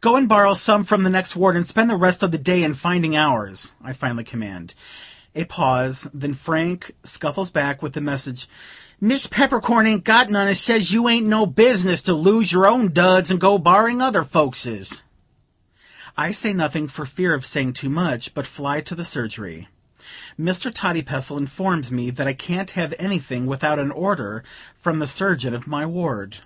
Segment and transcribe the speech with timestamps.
[0.00, 2.64] "Go and borrow some from the next ward, and spend the rest of the day
[2.64, 4.74] in finding ours," I finally command.
[5.36, 8.48] A pause; then Frank scuffles back with the message:
[9.00, 12.92] "Miss Peppercorn ain't got none, and says you ain't no business to lose your own
[12.92, 15.02] duds and go borrowin' other folkses."
[16.16, 19.68] I say nothing, for fear of saying too much, but fly to the surgery.
[20.36, 20.74] Mr.
[20.74, 24.42] Toddypestle informs me that I can't have anything without an order
[24.80, 26.38] from the surgeon of my ward.